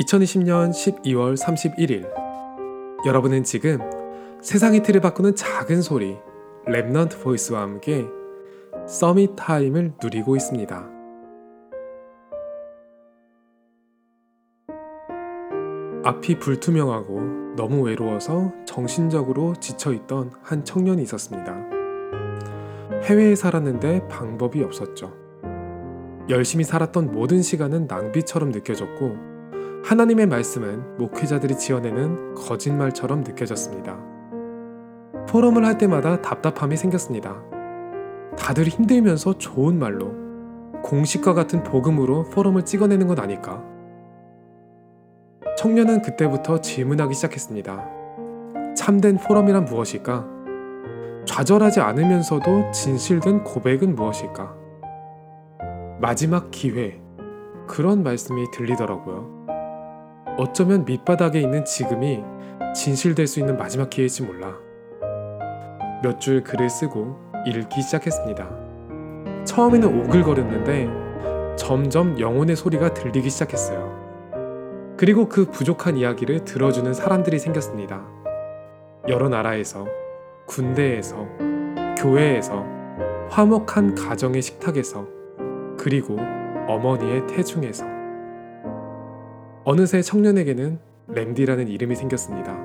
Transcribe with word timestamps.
2020년 0.00 0.70
12월 0.70 1.36
31일 1.36 2.08
여러분은 3.04 3.44
지금 3.44 3.78
세상의 4.40 4.82
틀을 4.82 5.02
바꾸는 5.02 5.34
작은 5.34 5.82
소리 5.82 6.16
Remnant 6.66 7.22
Voice와 7.22 7.60
함께 7.60 8.06
Summit 8.88 9.36
Time을 9.36 9.94
누리고 10.02 10.36
있습니다. 10.36 10.88
앞이 16.02 16.38
불투명하고 16.38 17.54
너무 17.56 17.82
외로워서 17.82 18.52
정신적으로 18.64 19.54
지쳐있던 19.60 20.32
한 20.42 20.64
청년이 20.64 21.02
있었습니다. 21.02 21.54
해외에 23.02 23.34
살았는데 23.34 24.08
방법이 24.08 24.62
없었죠. 24.62 25.14
열심히 26.30 26.64
살았던 26.64 27.12
모든 27.12 27.42
시간은 27.42 27.86
낭비처럼 27.86 28.50
느껴졌고 28.50 29.39
하나님의 29.84 30.26
말씀은 30.26 30.98
목회자들이 30.98 31.56
지어내는 31.56 32.34
거짓말처럼 32.34 33.24
느껴졌습니다. 33.24 33.98
포럼을 35.28 35.64
할 35.64 35.78
때마다 35.78 36.20
답답함이 36.20 36.76
생겼습니다. 36.76 37.42
다들 38.38 38.64
힘들면서 38.64 39.38
좋은 39.38 39.78
말로 39.78 40.12
공식과 40.82 41.34
같은 41.34 41.62
복음으로 41.62 42.24
포럼을 42.30 42.64
찍어내는 42.64 43.06
건 43.06 43.18
아닐까? 43.18 43.64
청년은 45.56 46.02
그때부터 46.02 46.60
질문하기 46.60 47.14
시작했습니다. 47.14 47.86
참된 48.76 49.18
포럼이란 49.18 49.64
무엇일까? 49.64 50.26
좌절하지 51.26 51.80
않으면서도 51.80 52.70
진실된 52.70 53.44
고백은 53.44 53.94
무엇일까? 53.94 54.54
마지막 56.00 56.50
기회. 56.50 57.00
그런 57.66 58.02
말씀이 58.02 58.50
들리더라고요. 58.52 59.39
어쩌면 60.40 60.86
밑바닥에 60.86 61.38
있는 61.38 61.66
지금이 61.66 62.24
진실될 62.74 63.26
수 63.26 63.40
있는 63.40 63.58
마지막 63.58 63.90
기회일지 63.90 64.22
몰라. 64.22 64.54
몇 66.02 66.18
줄 66.18 66.42
글을 66.42 66.70
쓰고 66.70 67.14
읽기 67.46 67.82
시작했습니다. 67.82 68.48
처음에는 69.44 70.00
오글거렸는데 70.00 71.56
점점 71.56 72.18
영혼의 72.18 72.56
소리가 72.56 72.94
들리기 72.94 73.28
시작했어요. 73.28 74.00
그리고 74.96 75.28
그 75.28 75.44
부족한 75.44 75.98
이야기를 75.98 76.46
들어주는 76.46 76.90
사람들이 76.94 77.38
생겼습니다. 77.38 78.02
여러 79.08 79.28
나라에서, 79.28 79.86
군대에서, 80.46 81.28
교회에서, 81.98 82.64
화목한 83.28 83.94
가정의 83.94 84.40
식탁에서, 84.40 85.06
그리고 85.78 86.16
어머니의 86.66 87.26
태중에서. 87.26 87.99
어느새 89.72 90.02
청년에게는 90.02 90.80
램디라는 91.06 91.68
이름이 91.68 91.94
생겼습니다. 91.94 92.58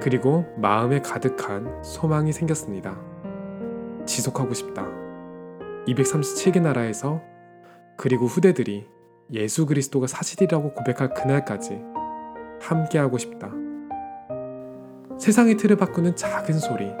그리고 0.00 0.44
마음에 0.56 1.00
가득한 1.00 1.82
소망이 1.82 2.32
생겼습니다. 2.32 2.96
지속하고 4.06 4.54
싶다. 4.54 4.86
237개 5.88 6.62
나라에서 6.62 7.20
그리고 7.96 8.26
후대들이 8.26 8.86
예수 9.32 9.66
그리스도가 9.66 10.06
사실이라고 10.06 10.74
고백할 10.74 11.14
그날까지 11.14 11.80
함께하고 12.60 13.18
싶다. 13.18 13.50
세상의 15.18 15.56
틀을 15.56 15.74
바꾸는 15.74 16.14
작은 16.14 16.60
소리. 16.60 16.92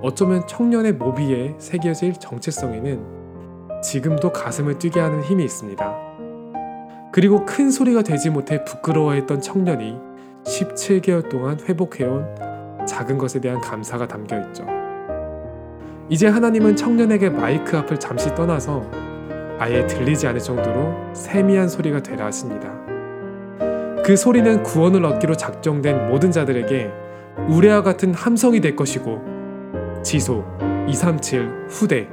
어쩌면 0.00 0.46
청년의 0.46 0.92
모비에 0.92 1.56
새겨질 1.58 2.12
정체성에는 2.20 3.80
지금도 3.82 4.32
가슴을 4.32 4.78
뛰게 4.78 5.00
하는 5.00 5.24
힘이 5.24 5.42
있습니다. 5.42 6.01
그리고 7.12 7.44
큰 7.44 7.70
소리가 7.70 8.02
되지 8.02 8.30
못해 8.30 8.64
부끄러워했던 8.64 9.42
청년이 9.42 9.98
17개월 10.44 11.28
동안 11.28 11.58
회복해온 11.60 12.86
작은 12.88 13.18
것에 13.18 13.38
대한 13.38 13.60
감사가 13.60 14.08
담겨 14.08 14.40
있죠. 14.40 14.66
이제 16.08 16.26
하나님은 16.26 16.74
청년에게 16.74 17.28
마이크 17.28 17.76
앞을 17.76 18.00
잠시 18.00 18.34
떠나서 18.34 18.90
아예 19.58 19.86
들리지 19.86 20.26
않을 20.26 20.40
정도로 20.40 21.14
세미한 21.14 21.68
소리가 21.68 22.02
되라 22.02 22.26
하십니다. 22.26 22.72
그 24.02 24.16
소리는 24.16 24.62
구원을 24.62 25.04
얻기로 25.04 25.36
작정된 25.36 26.08
모든 26.08 26.32
자들에게 26.32 26.90
우레와 27.48 27.82
같은 27.82 28.14
함성이 28.14 28.60
될 28.60 28.74
것이고 28.74 29.20
지소 30.02 30.44
237 30.88 31.66
후대 31.68 32.08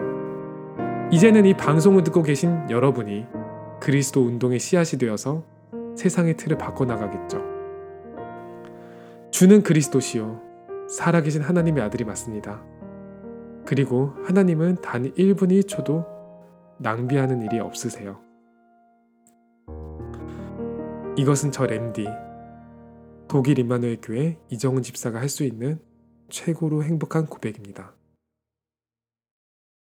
이제는 1.11 1.45
이 1.45 1.55
방송을 1.55 2.03
듣고 2.03 2.21
계신 2.21 2.69
여러분이 2.69 3.38
그리스도 3.79 4.25
운동의 4.25 4.59
씨앗이 4.59 4.99
되어서 4.99 5.43
세상의 5.95 6.37
틀을 6.37 6.57
바꿔나가겠죠. 6.57 7.43
주는 9.31 9.63
그리스도시요. 9.63 10.41
살아계신 10.89 11.41
하나님의 11.41 11.83
아들이 11.83 12.03
맞습니다. 12.03 12.63
그리고 13.65 14.13
하나님은 14.25 14.81
단 14.81 15.13
1분 15.13 15.51
1초도 15.63 16.05
낭비하는 16.79 17.41
일이 17.43 17.59
없으세요. 17.59 18.19
이것은 21.17 21.51
저 21.51 21.65
램디, 21.65 22.07
독일 23.27 23.59
임마누엘 23.59 23.99
교회 24.01 24.39
이정은 24.49 24.81
집사가 24.81 25.19
할 25.19 25.29
수 25.29 25.43
있는 25.43 25.79
최고로 26.29 26.83
행복한 26.83 27.25
고백입니다. 27.27 27.93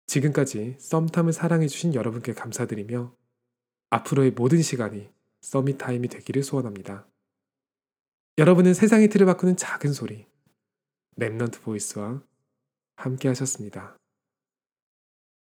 지금까지 0.07 0.75
썸탐을 0.79 1.33
사랑해주신 1.33 1.93
여러분께 1.95 2.33
감사드리며 2.33 3.13
앞으로의 3.89 4.31
모든 4.31 4.61
시간이 4.61 5.09
Summit 5.41 5.77
Time이 5.77 6.07
되기를 6.07 6.43
소원합니다. 6.43 7.07
여러분은 8.37 8.73
세상의 8.73 9.09
틀을 9.09 9.25
바꾸는 9.25 9.57
작은 9.57 9.93
소리, 9.93 10.25
Remnant 11.17 11.61
Voice와 11.61 12.23
함께 12.95 13.27
하셨습니다. 13.27 13.98